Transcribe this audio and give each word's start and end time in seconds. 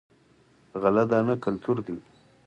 غله 0.81 1.03
دانه 1.11 1.35
کلتور 1.43 1.77
دی. 1.85 1.95